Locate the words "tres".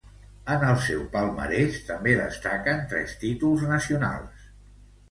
2.95-3.17